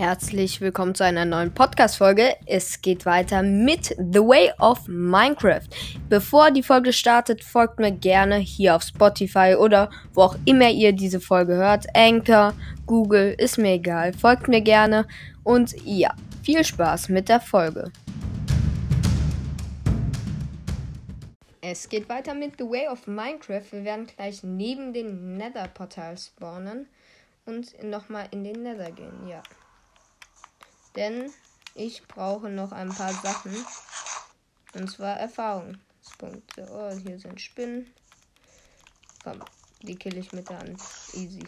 [0.00, 2.34] Herzlich willkommen zu einer neuen Podcast-Folge.
[2.46, 5.68] Es geht weiter mit The Way of Minecraft.
[6.08, 10.94] Bevor die Folge startet, folgt mir gerne hier auf Spotify oder wo auch immer ihr
[10.94, 11.84] diese Folge hört.
[11.94, 12.54] Anchor,
[12.86, 14.14] Google, ist mir egal.
[14.14, 15.06] Folgt mir gerne
[15.44, 17.92] und ja, viel Spaß mit der Folge.
[21.60, 23.70] Es geht weiter mit The Way of Minecraft.
[23.70, 26.88] Wir werden gleich neben den Nether-Portal spawnen
[27.44, 29.42] und nochmal in den Nether gehen, ja.
[30.96, 31.32] Denn
[31.74, 33.54] ich brauche noch ein paar Sachen.
[34.74, 36.68] Und zwar Erfahrungspunkte.
[36.70, 37.92] Oh, hier sind Spinnen.
[39.22, 39.42] Komm,
[39.82, 40.80] die kill ich mit der Hand.
[41.12, 41.46] Easy.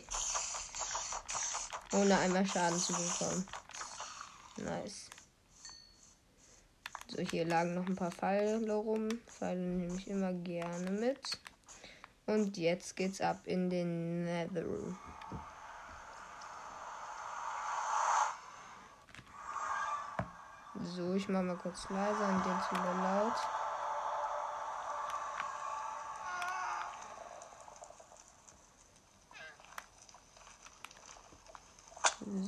[1.93, 3.47] Ohne einmal Schaden zu bekommen.
[4.59, 5.11] Nice.
[7.09, 9.09] So, hier lagen noch ein paar Pfeile rum.
[9.27, 11.41] Pfeile nehme ich immer gerne mit.
[12.27, 14.65] Und jetzt geht's ab in den Nether.
[20.85, 23.35] So, ich mach mal kurz leiser und jetzt wieder laut.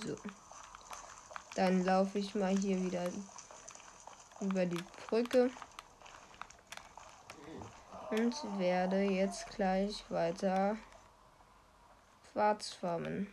[0.05, 0.17] So.
[1.55, 3.05] Dann laufe ich mal hier wieder
[4.41, 5.51] über die Brücke.
[8.11, 10.77] Und werde jetzt gleich weiter
[12.33, 13.33] Quarz formen.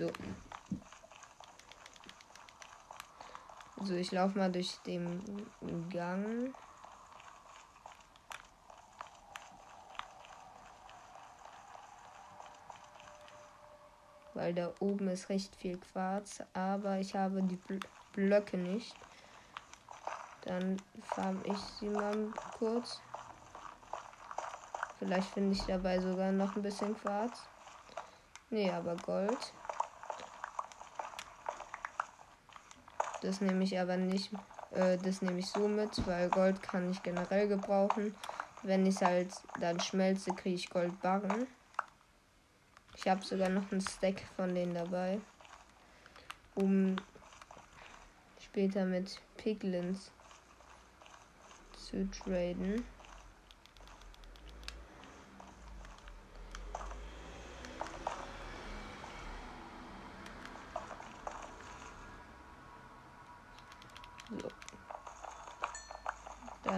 [0.00, 0.10] So.
[3.82, 5.20] So, ich laufe mal durch den
[5.90, 6.54] Gang.
[14.32, 17.78] Weil da oben ist recht viel Quarz, aber ich habe die Bl
[18.14, 18.96] Blöcke nicht.
[20.46, 20.78] Dann
[21.14, 23.02] farm ich sie mal kurz.
[24.98, 27.42] Vielleicht finde ich dabei sogar noch ein bisschen Quarz.
[28.48, 29.52] Nee, aber Gold.
[33.22, 34.32] Das nehme ich aber nicht.
[34.72, 38.14] Äh, das nehme ich so mit, weil Gold kann ich generell gebrauchen.
[38.62, 41.46] Wenn ich halt dann schmelze, kriege ich Goldbarren.
[42.96, 45.20] Ich habe sogar noch einen Stack von denen dabei.
[46.54, 46.96] Um
[48.40, 50.10] später mit Piglins
[51.72, 52.84] zu traden.
[64.30, 64.48] So.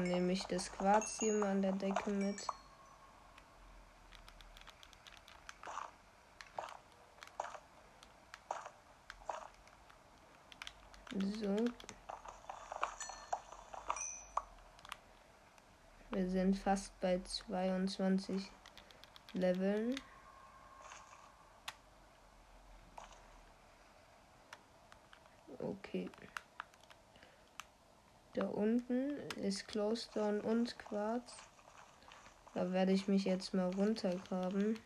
[0.02, 2.44] Dann nehme ich das Quarz hier mal an der Decke mit.
[11.12, 11.54] So.
[16.10, 18.50] Wir sind fast bei 22
[19.34, 19.94] Leveln.
[25.60, 26.10] Okay.
[28.34, 31.34] Da unten ist Closestone und Quarz.
[32.54, 34.78] Da werde ich mich jetzt mal runtergraben.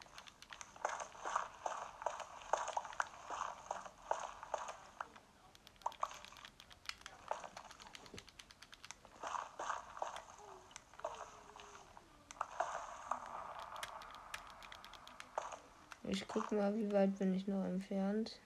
[16.09, 18.41] Ich guck mal, wie weit bin ich noch entfernt.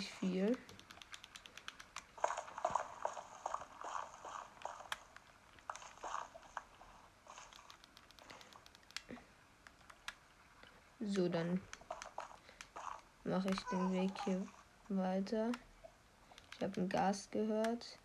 [0.00, 0.56] Nicht viel.
[11.00, 11.60] So, dann
[13.24, 14.46] mache ich den Weg hier
[14.88, 15.52] weiter.
[16.54, 17.98] Ich habe ein Gas gehört.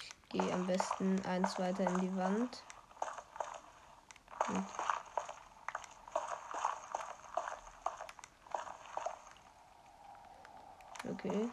[0.00, 2.64] Ich gehe am besten eins weiter in die Wand.
[4.48, 4.66] Und
[11.22, 11.50] Okay.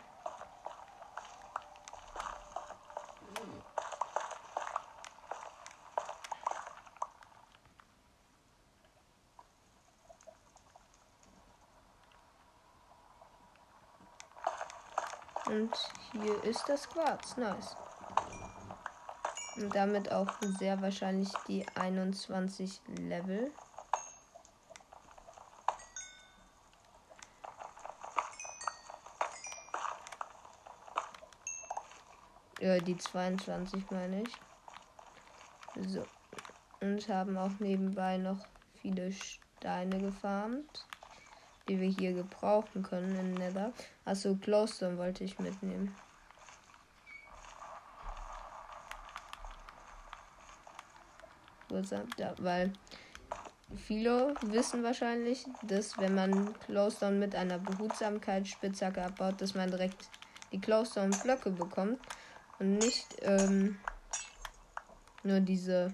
[15.48, 15.72] Und
[16.12, 17.38] hier ist das Quarz.
[17.38, 17.76] Nice.
[19.56, 23.52] Und damit auch sehr wahrscheinlich die 21 Level.
[32.60, 34.38] Ja, die 22 meine ich.
[35.88, 36.06] So.
[36.82, 38.46] Und haben auch nebenbei noch
[38.82, 40.86] viele Steine gefarmt,
[41.68, 43.74] die wir hier gebrauchen können in Nether.
[44.06, 45.96] Achso, Glowstone wollte ich mitnehmen.
[52.18, 52.72] Ja, weil
[53.75, 60.10] viele wissen wahrscheinlich, dass wenn man Glowstone mit einer Behutsamkeitsspitzhacke abbaut, dass man direkt
[60.52, 62.00] die Glowstone-Blöcke bekommt
[62.60, 63.78] und nicht ähm,
[65.24, 65.94] nur diese,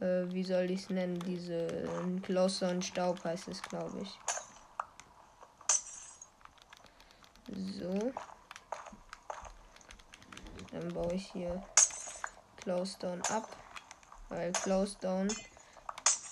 [0.00, 1.66] äh, wie soll ich es nennen, diese
[2.22, 4.18] Glowstone-Staub heißt es, glaube ich.
[7.78, 8.12] So.
[10.72, 11.62] Dann baue ich hier
[12.62, 13.48] Glowstone ab.
[14.28, 15.28] Weil Glowstone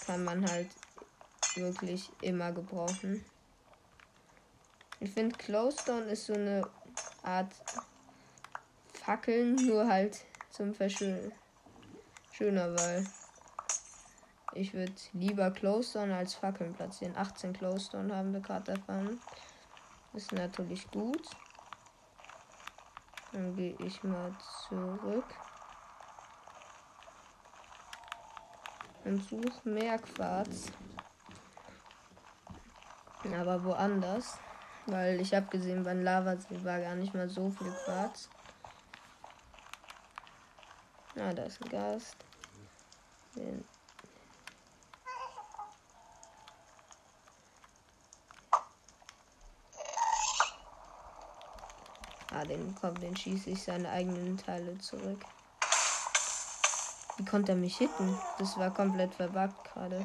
[0.07, 0.69] kann man halt
[1.57, 3.25] wirklich immer gebrauchen.
[5.01, 6.69] Ich finde Glowstone ist so eine
[7.23, 7.53] Art
[8.95, 11.33] Fackeln, nur halt zum Verschöner,
[12.39, 13.05] weil
[14.59, 17.17] ich würde lieber Glowstone als Fackeln platzieren.
[17.17, 19.21] 18 Glowstone haben wir gerade erfahren.
[20.13, 21.23] Ist natürlich gut.
[23.33, 24.33] Dann gehe ich mal
[24.69, 25.25] zurück.
[29.09, 30.71] und suche mehr Quarz.
[33.25, 34.39] Aber woanders.
[34.87, 38.31] Weil ich habe gesehen, beim Lavasee war gar nicht mal so viel Quarz.
[41.17, 42.17] Ah, da ist ein Gast.
[43.37, 43.65] Den
[52.39, 55.19] Ah, den kommt, den schieße ich seine eigenen Teile zurück.
[57.17, 58.17] Wie konnte er mich hitten?
[58.39, 60.05] Das war komplett verbuggt gerade.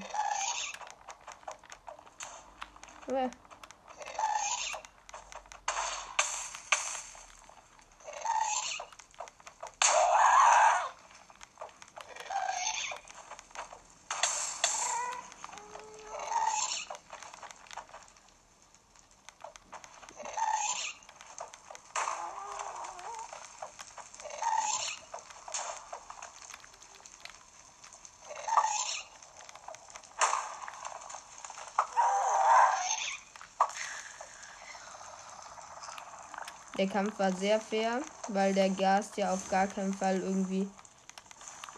[36.84, 40.70] Der Kampf war sehr fair, weil der Gast ja auf gar keinen Fall irgendwie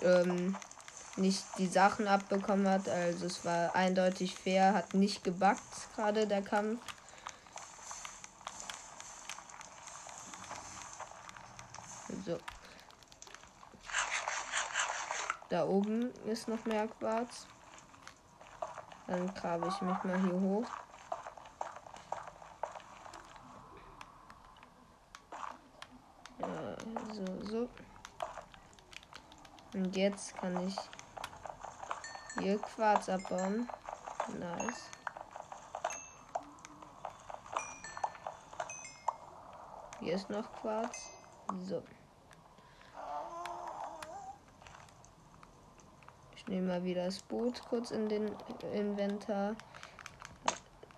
[0.01, 0.57] ähm,
[1.15, 2.89] nicht die Sachen abbekommen hat.
[2.89, 6.81] Also es war eindeutig fair, hat nicht gebackt gerade der Kampf.
[12.25, 12.39] So.
[15.49, 17.45] Da oben ist noch mehr Quarz.
[19.05, 20.84] Dann grabe ich mich mal hier hoch.
[29.75, 30.75] Und jetzt kann ich
[32.39, 33.69] hier Quarz abbauen.
[34.39, 34.89] Nice.
[39.99, 40.97] Hier ist noch Quarz.
[41.67, 41.83] So.
[46.37, 48.33] Ich nehme mal wieder das Boot kurz in den
[48.71, 49.57] Inventar.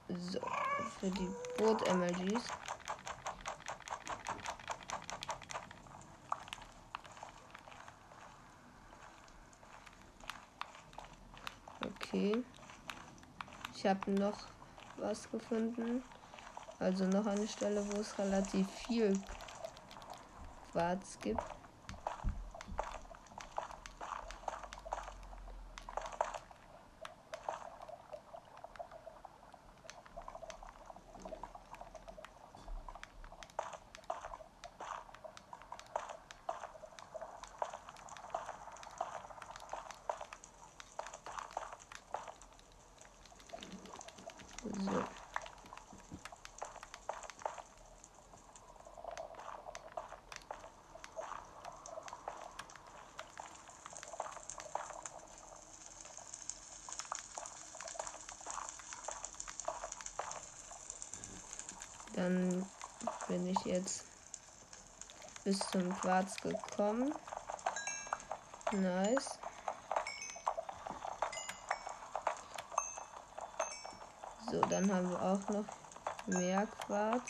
[0.08, 0.40] So.
[1.00, 2.44] Für die Boot-Emojis.
[12.18, 12.44] Okay.
[13.76, 14.48] Ich habe noch
[14.98, 16.02] was gefunden.
[16.80, 19.14] Also noch eine Stelle, wo es relativ viel
[20.72, 21.57] Quarz gibt.
[62.18, 62.66] Dann
[63.28, 64.06] bin ich jetzt
[65.44, 67.14] bis zum Quarz gekommen.
[68.72, 69.38] Nice.
[74.50, 75.66] So, dann haben wir auch noch
[76.26, 77.22] mehr Quarz.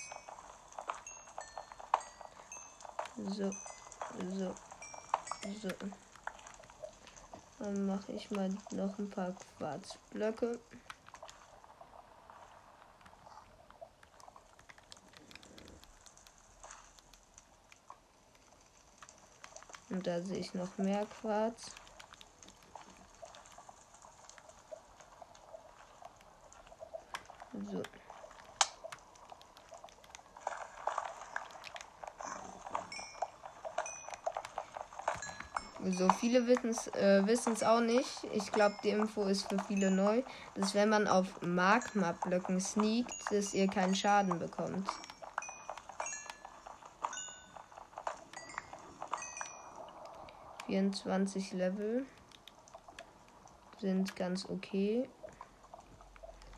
[3.17, 3.51] So,
[4.31, 4.55] so,
[5.61, 5.69] so.
[7.59, 10.61] Dann mache ich mal noch ein paar Quarzblöcke.
[20.07, 21.71] Da sehe ich noch mehr Quarz.
[27.51, 27.83] So.
[35.89, 38.09] So viele wissen es äh, auch nicht.
[38.31, 40.23] Ich glaube, die Info ist für viele neu,
[40.55, 44.87] dass wenn man auf Magma-Blöcken sneakt, dass ihr keinen Schaden bekommt.
[50.67, 52.05] Vierundzwanzig Level
[53.79, 55.07] sind ganz okay,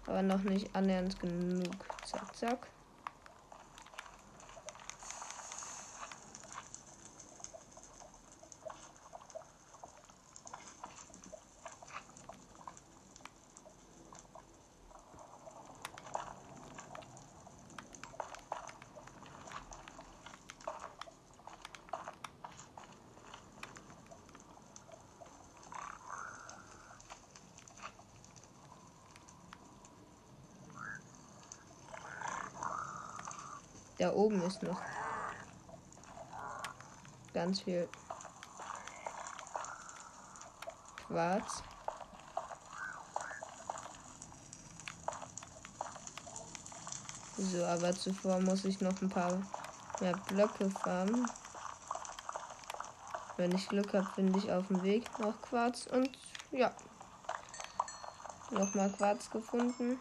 [0.08, 1.68] aber noch nicht annähernd genug.
[2.06, 2.68] Zack, zack.
[34.16, 34.82] Oben ist noch
[37.34, 37.88] ganz viel
[41.08, 41.64] Quarz.
[47.38, 49.42] So, aber zuvor muss ich noch ein paar
[50.02, 51.26] mehr Blöcke farmen.
[53.38, 56.10] Wenn ich Glück habe, finde ich auf dem Weg noch Quarz und
[56.52, 56.72] ja,
[58.52, 59.98] nochmal Quarz gefunden.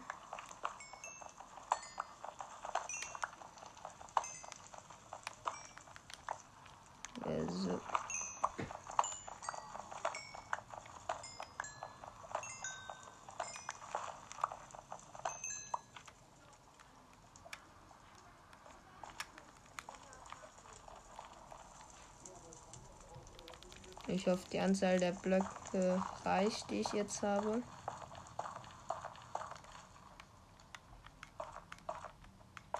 [24.19, 27.63] Ich hoffe, die Anzahl der Blöcke reicht, die ich jetzt habe.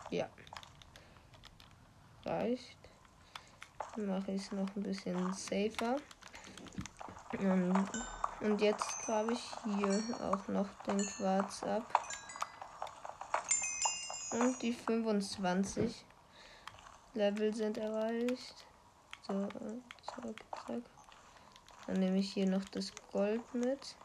[0.09, 0.27] Ja.
[2.25, 2.77] Reicht.
[3.95, 5.95] Dann mache ich es noch ein bisschen safer.
[8.41, 12.01] Und jetzt grabe ich hier auch noch den Quarz ab.
[14.33, 16.03] Und die 25
[17.13, 18.65] Level sind erreicht.
[19.25, 19.47] So,
[20.05, 20.35] zack,
[20.67, 20.98] zack.
[21.89, 23.97] Dann nehme ich hier noch das Gold mit.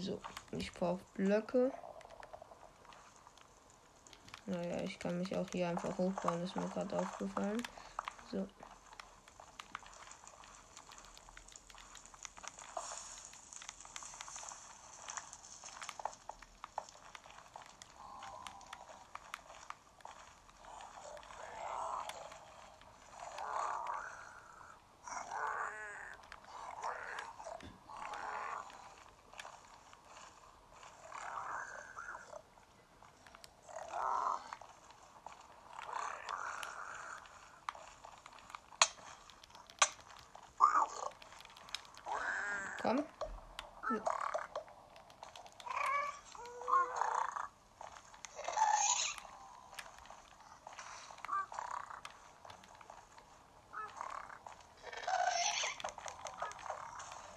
[0.00, 0.20] So,
[0.58, 1.70] ich brauche Blöcke.
[4.46, 7.62] Naja, ich kann mich auch hier einfach hochbauen, ist mir gerade aufgefallen.
[8.30, 8.46] So.
[42.82, 43.04] Komm.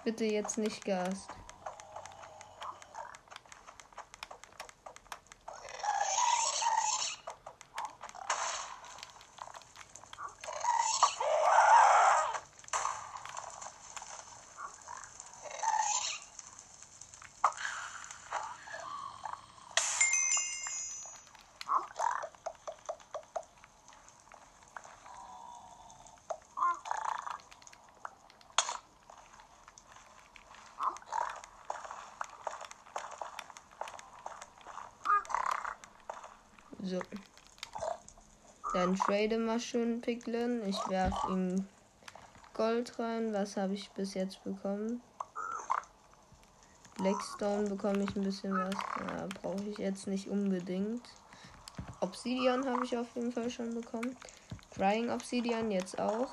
[0.04, 1.28] Bitte jetzt nicht Gas.
[36.86, 37.00] So.
[38.96, 40.62] Trade mal schön Piglin.
[40.66, 41.66] Ich werfe ihm
[42.54, 43.32] Gold rein.
[43.32, 45.02] Was habe ich bis jetzt bekommen?
[46.96, 48.74] Blackstone bekomme ich ein bisschen was.
[48.74, 51.02] Ja, brauche ich jetzt nicht unbedingt.
[52.00, 54.16] Obsidian habe ich auf jeden Fall schon bekommen.
[54.74, 56.30] Drying Obsidian jetzt auch.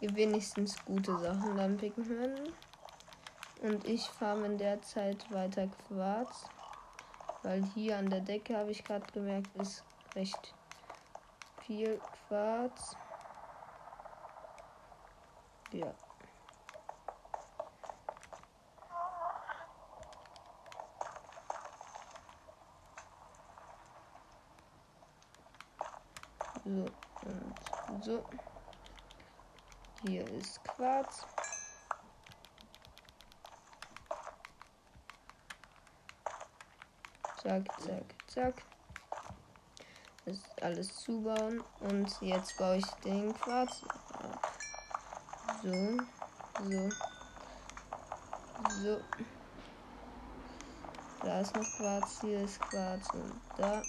[0.00, 2.52] hier wenigstens gute Sachen dann picken können.
[3.62, 6.50] Und ich farme in der Zeit weiter Quarz.
[7.44, 9.84] Weil hier an der Decke habe ich gerade gemerkt, ist
[10.16, 10.54] recht
[11.64, 12.96] viel Quarz.
[15.72, 15.94] Ja.
[26.64, 26.86] So
[27.88, 28.24] und so.
[30.06, 31.26] Hier ist Quarz.
[37.42, 38.62] Zack, zack, zack.
[40.24, 41.64] Das ist alles zubauen.
[41.80, 44.52] Und jetzt baue ich den Quarz ab.
[45.62, 45.98] So,
[46.62, 46.88] so,
[48.82, 49.00] so.
[51.22, 53.82] Da ist noch Quarz, hier ist Quarz und da.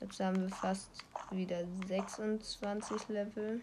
[0.00, 0.90] Jetzt haben wir fast
[1.36, 3.60] wieder 26 Level.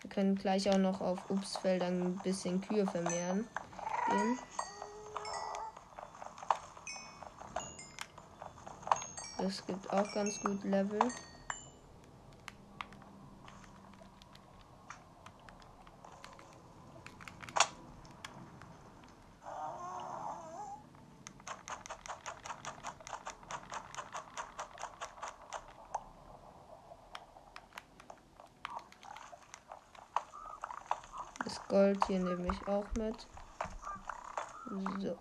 [0.00, 3.46] Wir können gleich auch noch auf Obstfeldern ein bisschen Kühe vermehren
[4.08, 4.38] gehen.
[9.38, 11.00] Das gibt auch ganz gut Level.
[32.06, 33.26] Hier nehme ich auch mit.
[35.00, 35.16] So.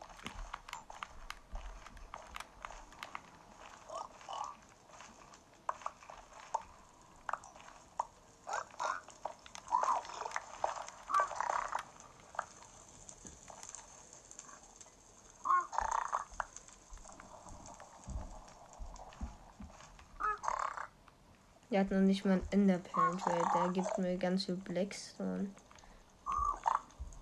[21.71, 23.41] Der hat noch nicht mal einen Enderperlen Trade.
[23.55, 25.49] Der gibt mir ganz viel Blackstone.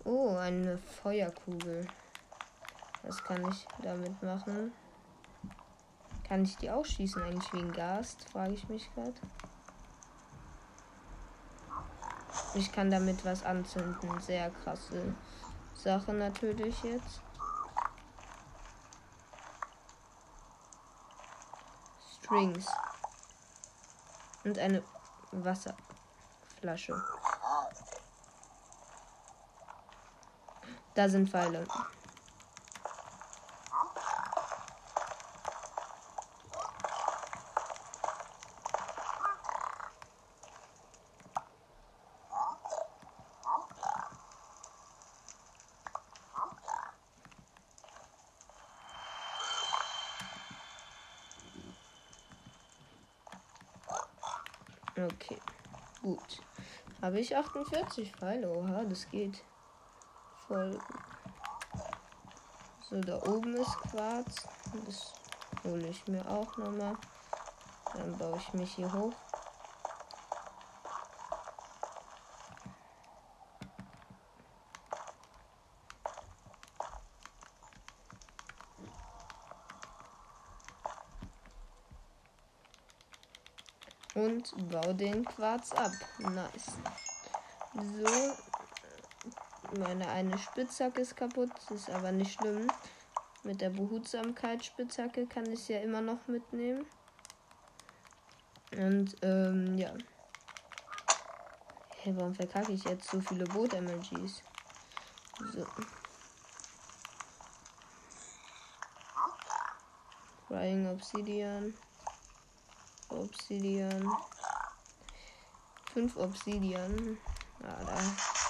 [0.03, 1.85] Oh, eine Feuerkugel.
[3.03, 4.71] Was kann ich damit machen?
[6.27, 8.29] Kann ich die auch schießen eigentlich wie ein Gast?
[8.31, 9.13] Frage ich mich gerade.
[12.55, 14.19] Ich kann damit was anzünden.
[14.19, 15.13] Sehr krasse
[15.75, 17.21] Sache natürlich jetzt.
[22.17, 22.65] Strings.
[24.43, 24.83] Und eine
[25.31, 27.03] Wasserflasche.
[30.93, 31.65] Da sind Pfeile.
[54.97, 55.37] Okay,
[56.03, 56.19] gut.
[57.01, 58.49] Habe ich 48 Pfeile?
[58.49, 59.43] Oha, das geht.
[60.51, 60.77] Voll
[62.89, 64.35] So, da oben ist Quarz.
[64.85, 65.13] Das
[65.63, 66.97] hole ich mir auch nochmal.
[67.93, 69.13] Dann baue ich mich hier hoch.
[84.13, 85.93] und baue den Quarz ab.
[86.19, 86.73] Nice.
[87.73, 88.50] So.
[89.77, 92.67] Meine eine Spitzhacke ist kaputt, ist aber nicht schlimm.
[93.43, 96.85] Mit der Behutsamkeit Spitzhacke kann ich ja immer noch mitnehmen.
[98.77, 99.93] Und ähm, ja.
[101.97, 104.43] Hey, warum verkacke ich jetzt so viele Boot-Emojis?
[105.53, 105.65] So.
[110.47, 111.73] Crying Obsidian.
[113.09, 114.11] Obsidian.
[115.93, 117.17] Fünf Obsidian.
[117.61, 118.40] Ja, da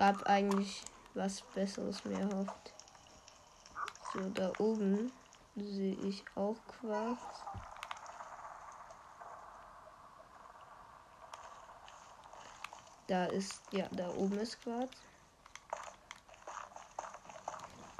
[0.00, 0.82] gab eigentlich
[1.12, 2.72] was Besseres mehr hofft.
[4.14, 5.12] So, da oben
[5.56, 7.18] sehe ich auch Quarz.
[13.08, 14.90] Da ist, ja, da oben ist Quarz.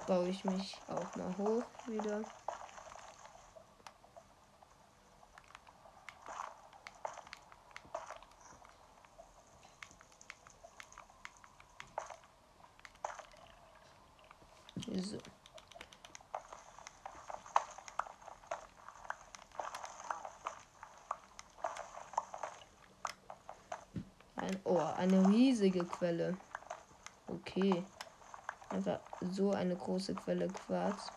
[0.06, 2.24] Baue ich mich auch mal hoch wieder.
[25.70, 26.36] riesige Quelle.
[27.28, 27.84] Okay.
[28.70, 29.00] Einfach
[29.32, 31.10] so eine große Quelle Quarz.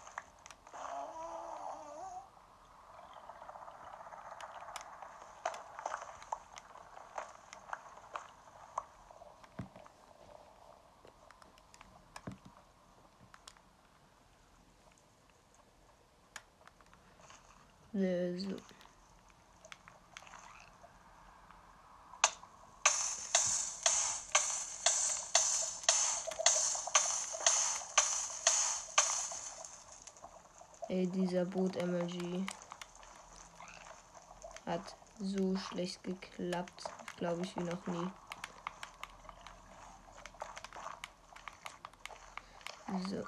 [17.93, 18.72] Äh, so.
[30.93, 32.45] Ey, dieser Boot MLG
[34.67, 36.83] hat so schlecht geklappt,
[37.17, 38.11] glaube ich, wie noch nie.
[43.09, 43.23] So.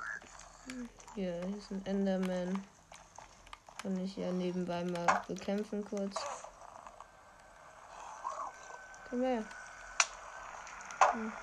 [1.16, 2.64] Hier ist ein Enderman.
[3.82, 6.22] Kann ich ja nebenbei mal bekämpfen kurz.
[9.10, 9.44] Komm her.
[11.14, 11.34] Hm.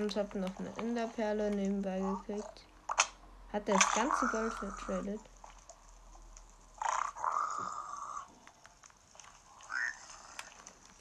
[0.00, 2.64] Und habe noch eine Enderperle nebenbei gekriegt.
[3.52, 5.20] Hat das ganze Gold vertradet?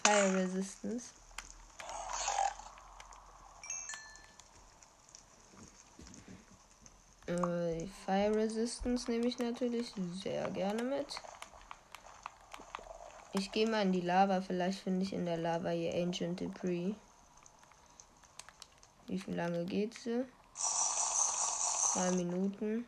[0.04, 1.14] Fire Resistance.
[7.28, 11.22] Äh, Fire Resistance nehme ich natürlich sehr gerne mit.
[13.32, 14.42] Ich gehe mal in die Lava.
[14.42, 16.96] Vielleicht finde ich in der Lava hier Ancient Debris.
[19.10, 20.24] Wie lange geht sie?
[20.54, 22.86] Zwei Minuten.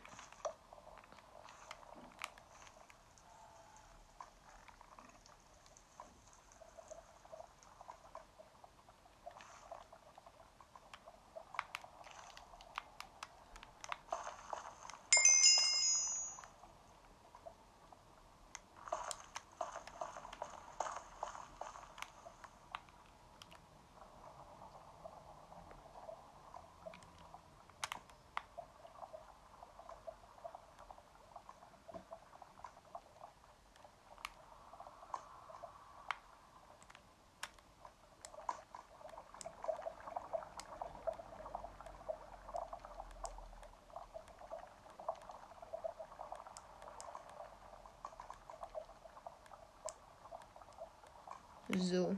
[51.78, 52.16] So,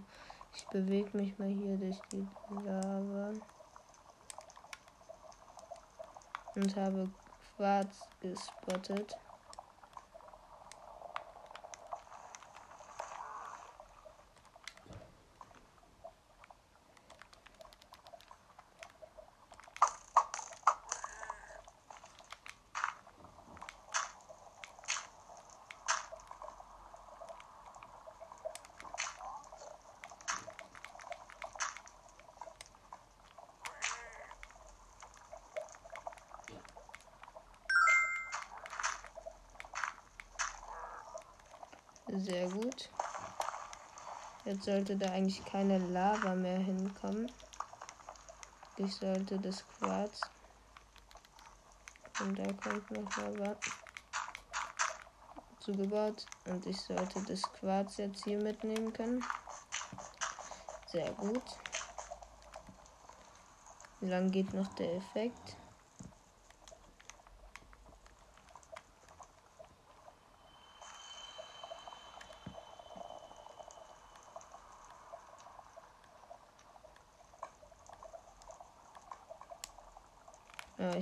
[0.55, 2.27] ich bewege mich mal hier durch die
[2.65, 3.33] Lava.
[6.55, 7.09] Und habe
[7.55, 9.15] Quarz gespottet.
[42.15, 42.89] Sehr gut.
[44.45, 47.31] Jetzt sollte da eigentlich keine Lava mehr hinkommen.
[48.77, 50.21] Ich sollte das Quarz.
[52.21, 53.55] Und da kommt noch Lava
[55.59, 56.25] zugebaut.
[56.45, 59.23] Und ich sollte das Quarz jetzt hier mitnehmen können.
[60.87, 61.43] Sehr gut.
[63.99, 65.57] Wie lange geht noch der Effekt?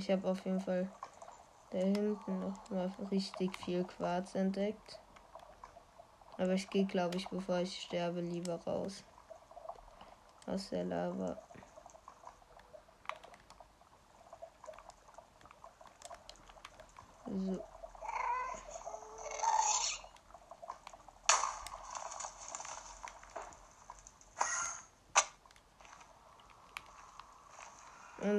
[0.02, 0.88] Ich habe auf jeden Fall
[1.70, 4.98] da hinten noch mal richtig viel Quarz entdeckt.
[6.38, 9.04] Aber ich gehe, glaube ich, bevor ich sterbe, lieber raus.
[10.46, 11.36] Aus der Lava.
[17.26, 17.62] So.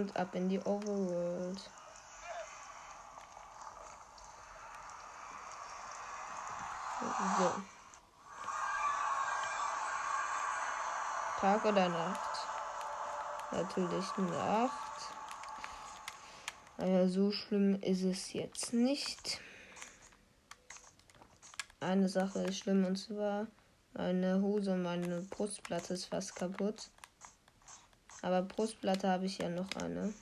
[0.03, 1.71] Und ab in die Overworld.
[7.37, 7.51] So.
[11.39, 12.47] Tag oder Nacht?
[13.51, 14.73] Natürlich Nacht.
[16.77, 19.39] Naja, so schlimm ist es jetzt nicht.
[21.79, 23.47] Eine Sache ist schlimm und zwar
[23.93, 26.89] meine Hose, meine Brustplatte ist fast kaputt.
[28.23, 30.13] Aber Brustplatte habe ich ja noch eine.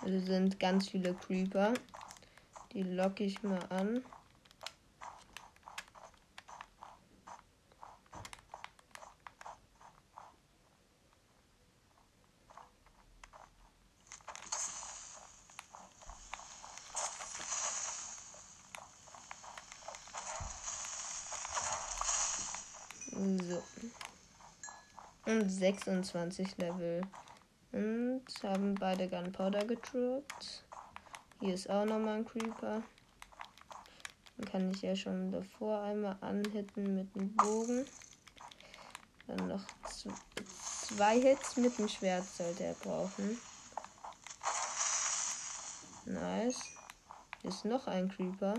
[0.00, 1.74] Also sind ganz viele Creeper.
[2.72, 4.02] Die locke ich mal an.
[25.26, 27.02] Und 26 Level.
[27.72, 30.64] Und haben beide Gunpowder gedroppt.
[31.40, 32.82] Hier ist auch nochmal ein Creeper.
[34.36, 37.84] Den kann ich ja schon davor einmal anhitten mit dem Bogen.
[39.26, 39.64] Dann noch
[40.82, 43.38] zwei Hits mit dem Schwert sollte er brauchen.
[46.06, 46.62] Nice.
[47.40, 48.54] Hier ist noch ein Creeper.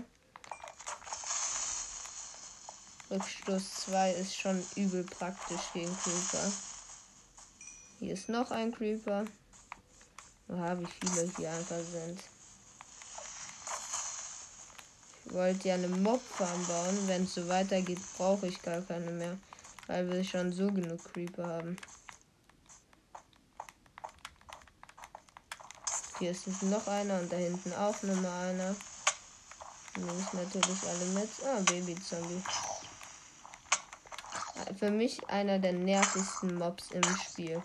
[3.08, 6.52] Rückstoß 2 ist schon übel praktisch gegen Creeper.
[7.98, 9.24] Hier ist noch ein Creeper.
[10.48, 12.20] Oha, wie viele hier einfach sind.
[15.24, 17.08] Ich wollte ja eine Mob-Farm bauen.
[17.08, 19.38] Wenn es so weitergeht, brauche ich gar keine mehr.
[19.86, 21.76] Weil wir schon so genug Creeper haben.
[26.18, 28.76] Hier ist noch einer und da hinten auch nochmal einer.
[29.96, 31.30] Nehme ich natürlich alle mit.
[31.46, 32.42] Ah, Baby-Zombie.
[34.78, 37.62] Für mich einer der nervigsten Mobs im Spiel.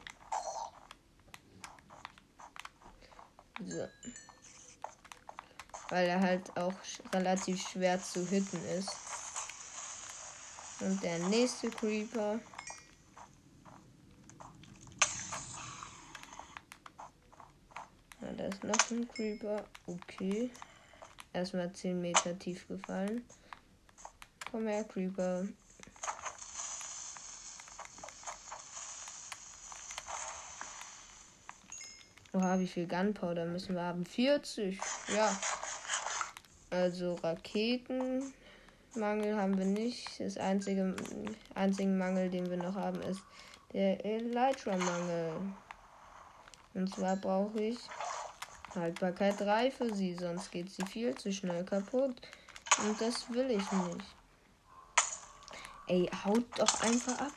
[3.68, 3.88] So.
[5.90, 6.74] Weil er halt auch
[7.14, 8.90] relativ schwer zu hitten ist.
[10.80, 12.40] Und der nächste Creeper.
[18.22, 19.66] Ja, da ist noch ein Creeper.
[19.86, 20.50] Okay.
[21.34, 23.24] Erstmal 10 Meter tief gefallen.
[24.50, 25.48] Komm her, Creeper.
[32.34, 34.06] Oha, wie viel Gunpowder müssen wir haben?
[34.06, 34.80] 40.
[35.14, 35.38] Ja.
[36.70, 40.18] Also Raketenmangel haben wir nicht.
[40.20, 40.96] Das einzige
[41.56, 43.20] einzigen Mangel, den wir noch haben, ist
[43.74, 45.34] der Elytra-Mangel.
[46.74, 47.80] Und zwar brauche ich
[48.76, 52.16] Haltbarkeit 3 für sie, sonst geht sie viel zu schnell kaputt.
[52.86, 54.06] Und das will ich nicht.
[55.88, 57.34] Ey, haut doch einfach ab.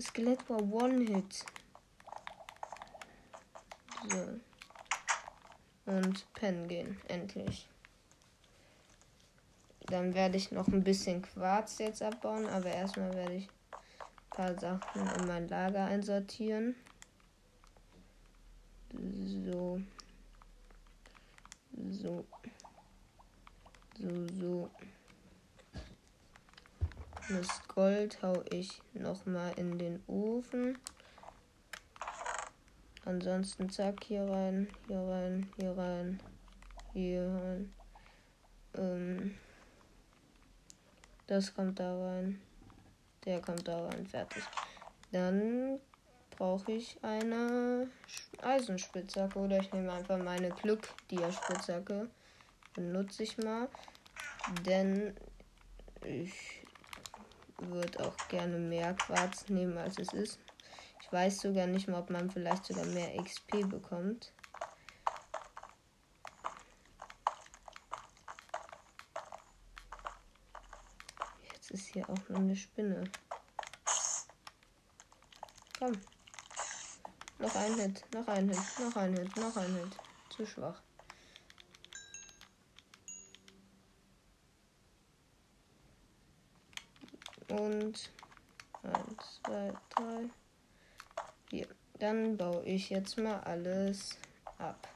[0.00, 1.46] Skelett war One-Hit.
[4.08, 4.40] So.
[5.86, 7.68] Und pennen gehen, endlich.
[9.86, 14.58] Dann werde ich noch ein bisschen Quarz jetzt abbauen, aber erstmal werde ich ein paar
[14.58, 16.74] Sachen in mein Lager einsortieren.
[18.92, 19.80] So.
[21.90, 22.24] So.
[23.98, 24.70] So, so.
[27.28, 30.78] Das Gold hau ich nochmal in den Ofen.
[33.06, 36.20] Ansonsten zack, hier rein, hier rein, hier rein,
[36.92, 37.72] hier rein.
[38.74, 39.38] Ähm,
[41.28, 42.42] das kommt da rein.
[43.24, 44.42] Der kommt da rein, fertig.
[45.12, 45.78] Dann
[46.30, 47.88] brauche ich eine
[48.42, 52.10] Eisenspitzhacke oder ich nehme einfach meine Glück-Dia-Spitzhacke.
[52.74, 53.68] Benutze ich mal.
[54.64, 55.14] Denn
[56.04, 56.62] ich
[57.58, 60.40] würde auch gerne mehr Quarz nehmen, als es ist.
[61.06, 64.32] Ich weiß sogar nicht mal, ob man vielleicht sogar mehr XP bekommt.
[71.44, 73.08] Jetzt ist hier auch noch eine Spinne.
[75.78, 75.92] Komm.
[77.38, 79.96] Noch ein Hit, noch ein Hit, noch ein Hit, noch ein Hit.
[80.30, 80.82] Zu schwach.
[87.48, 88.10] Und
[88.82, 90.30] eins, zwei, drei.
[91.50, 91.68] Hier.
[91.98, 94.18] Dann baue ich jetzt mal alles
[94.58, 94.88] ab.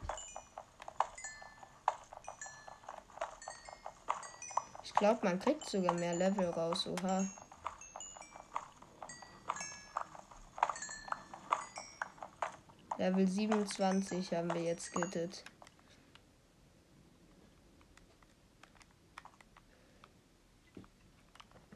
[4.84, 6.86] Ich glaube, man kriegt sogar mehr Level raus.
[6.86, 7.26] Oha.
[12.98, 15.42] Level 27 haben wir jetzt gehittet.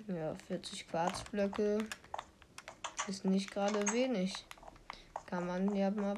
[0.07, 1.89] Ja, 40 Quarzblöcke
[3.09, 4.45] ist nicht gerade wenig.
[5.35, 6.14] Kann man ja mal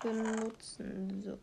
[0.00, 1.24] benutzen.
[1.24, 1.36] So.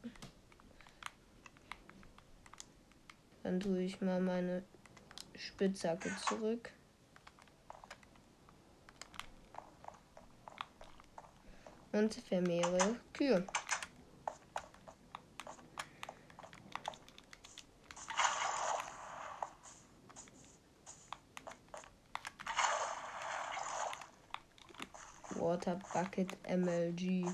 [3.44, 4.63] Dann tue ich mal meine
[5.36, 6.72] Spitzhacke zurück.
[11.92, 13.46] Und vermehre Kühe.
[25.68, 27.26] Water Bucket MLG.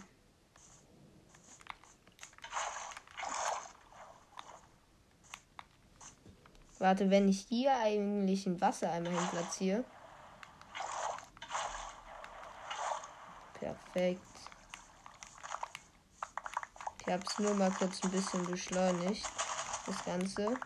[6.79, 9.85] Warte, wenn ich hier eigentlich ein Wassereimer hin platziere.
[13.53, 14.21] Perfekt.
[17.01, 19.29] Ich habe es nur mal kurz ein bisschen beschleunigt.
[19.85, 20.57] Das Ganze.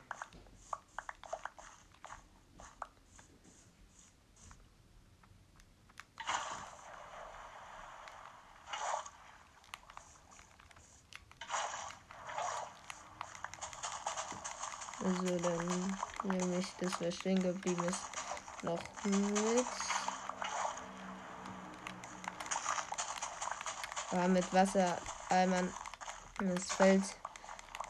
[16.99, 17.99] Was stehen geblieben ist,
[18.63, 19.65] noch mit.
[24.11, 25.73] Aber mit Wassereimern
[26.39, 27.03] das Feld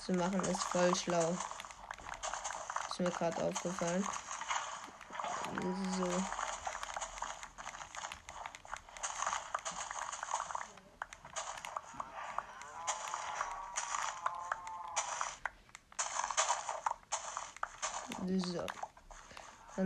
[0.04, 1.38] zu machen, ist voll schlau.
[2.90, 4.08] Ist mir gerade aufgefallen.
[5.98, 6.37] So.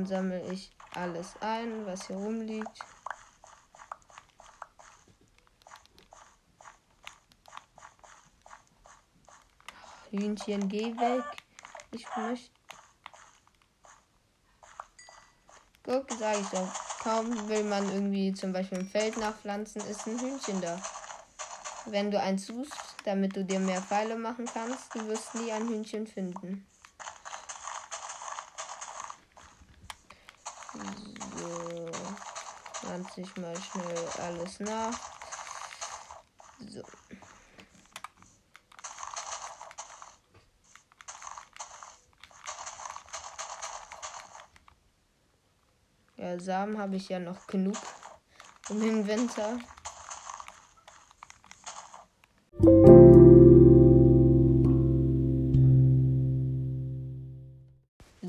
[0.02, 2.80] Dann sammle ich alles ein, was hier rumliegt.
[10.10, 11.24] Hühnchen, geh weg.
[11.92, 12.50] Ich möchte.
[15.84, 16.74] Guck, sag ich doch.
[17.04, 20.82] Kaum will man irgendwie zum Beispiel im Feld nachpflanzen, ist ein Hühnchen da.
[21.86, 25.68] Wenn du eins suchst, damit du dir mehr Pfeile machen kannst, du wirst nie ein
[25.68, 26.66] Hühnchen finden.
[32.81, 32.81] So.
[32.92, 35.00] Pflanze ich mal schnell alles nach.
[36.60, 36.84] So.
[46.18, 47.78] Ja, Samen habe ich ja noch genug
[48.68, 49.58] im Inventar.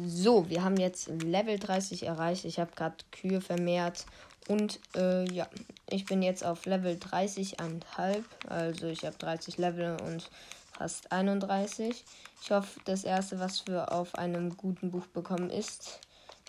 [0.04, 2.44] So, wir haben jetzt Level 30 erreicht.
[2.44, 4.06] Ich habe gerade Kühe vermehrt.
[4.48, 5.48] Und äh, ja,
[5.88, 8.24] ich bin jetzt auf Level 30,5.
[8.48, 10.28] Also ich habe 30 Level und
[10.76, 12.04] fast 31.
[12.42, 16.00] Ich hoffe, das erste, was wir auf einem guten Buch bekommen, ist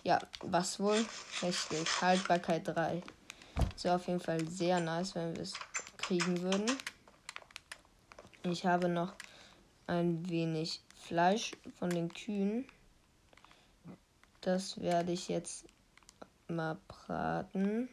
[0.03, 1.05] ja, was wohl?
[1.41, 2.01] Richtig.
[2.01, 3.01] Haltbarkeit 3.
[3.75, 5.53] Ist auf jeden Fall sehr nice, wenn wir es
[5.97, 6.65] kriegen würden.
[8.43, 9.13] Ich habe noch
[9.87, 12.65] ein wenig Fleisch von den Kühen.
[14.41, 15.65] Das werde ich jetzt
[16.55, 17.89] mal braten.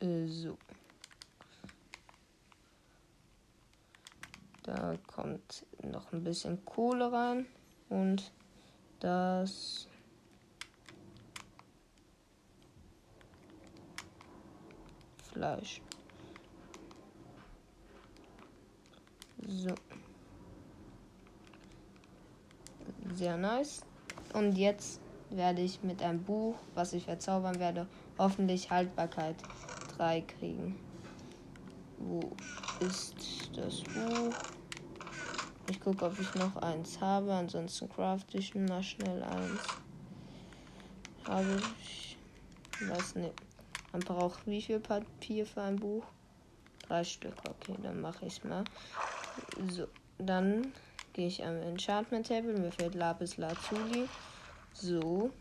[0.00, 0.58] So.
[4.62, 7.46] Da kommt noch ein bisschen Kohle rein
[7.88, 8.32] und
[9.00, 9.88] das
[15.32, 15.82] Fleisch.
[19.46, 19.74] So.
[23.14, 23.84] Sehr nice.
[24.32, 25.00] Und jetzt
[25.36, 27.86] werde ich mit einem Buch, was ich verzaubern werde,
[28.18, 29.36] hoffentlich Haltbarkeit
[29.96, 30.78] 3 kriegen.
[31.98, 32.20] Wo
[32.80, 34.34] ist das Buch?
[35.70, 37.32] Ich gucke, ob ich noch eins habe.
[37.32, 39.62] Ansonsten crafte ich mal schnell eins.
[41.26, 42.18] Habe ich.
[42.88, 43.14] Was?
[43.14, 43.32] Ne.
[43.92, 46.04] Man braucht wie viel Papier für ein Buch?
[46.86, 47.34] Drei Stück.
[47.48, 48.64] Okay, dann mache ich mal.
[49.70, 49.86] So,
[50.18, 50.72] dann
[51.14, 52.58] gehe ich am Enchantment Table.
[52.58, 54.08] Mir fehlt Lapis Lazuli.
[54.74, 55.32] So.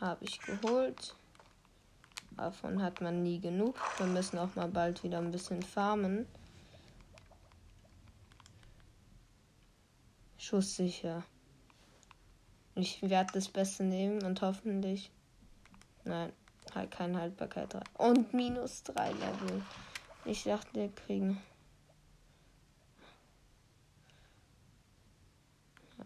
[0.00, 1.14] Habe ich geholt.
[2.36, 3.76] Davon hat man nie genug.
[3.98, 6.26] Wir müssen auch mal bald wieder ein bisschen farmen.
[10.50, 11.22] schusssicher.
[12.74, 15.10] Ich werde das Beste nehmen und hoffentlich.
[16.04, 16.32] Nein,
[16.74, 17.80] halt keine Haltbarkeit 3.
[17.98, 19.62] Und minus 3 Level.
[20.24, 21.40] Ich dachte, wir kriegen.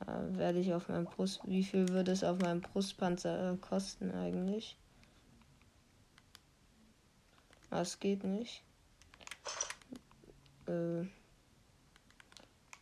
[0.00, 1.40] Ja, werde ich auf meinem Brust.
[1.44, 4.76] Wie viel würde es auf meinem Brustpanzer kosten eigentlich?
[7.70, 8.62] Das geht nicht.
[10.66, 11.04] Äh.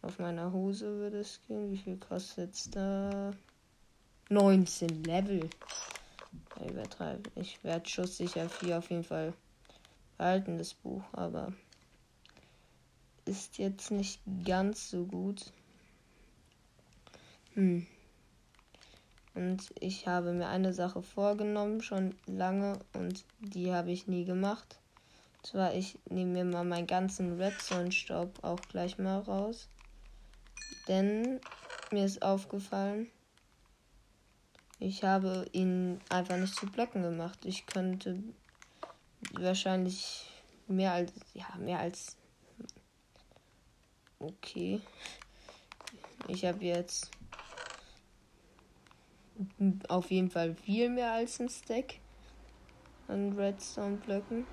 [0.03, 1.71] Auf meiner Hose würde es gehen.
[1.71, 3.33] Wie viel kostet es da?
[4.31, 5.49] 19 Level.
[6.69, 7.31] Übertreibe.
[7.37, 9.33] Ich werde schusssicher 4 auf jeden Fall
[10.19, 11.53] behalten, das Buch, aber
[13.25, 15.53] ist jetzt nicht ganz so gut.
[17.55, 17.87] Hm.
[19.35, 24.79] Und ich habe mir eine Sache vorgenommen, schon lange, und die habe ich nie gemacht.
[25.37, 29.69] Und zwar, ich nehme mir mal meinen ganzen Redstone-Staub auch gleich mal raus.
[30.87, 31.41] Denn
[31.91, 33.11] mir ist aufgefallen,
[34.79, 37.45] ich habe ihn einfach nicht zu Blöcken gemacht.
[37.45, 38.19] Ich könnte
[39.33, 40.27] wahrscheinlich
[40.67, 42.17] mehr als, ja, mehr als,
[44.19, 44.81] okay.
[46.29, 47.11] Ich habe jetzt
[49.89, 51.95] auf jeden Fall viel mehr als ein Stack
[53.09, 54.47] an Redstone-Blöcken.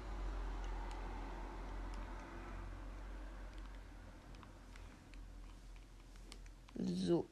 [6.76, 7.26] So.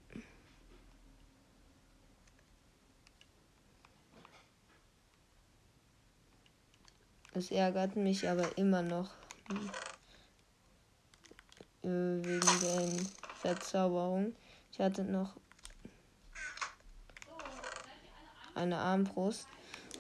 [7.34, 9.12] Es ärgert mich aber immer noch.
[11.84, 13.06] wegen der
[13.36, 14.36] Verzauberung.
[14.72, 15.36] Ich hatte noch
[18.58, 19.48] eine Armbrust.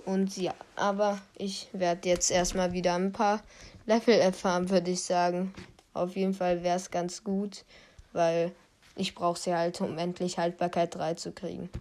[0.06, 3.42] Und ja, aber ich werde jetzt erstmal wieder ein paar
[3.86, 5.54] Level erfahren, würde ich sagen.
[5.94, 7.66] Auf jeden Fall wäre es ganz gut,
[8.14, 8.52] weil
[8.96, 11.70] ich brauche sie halt, um endlich Haltbarkeit 3 zu kriegen.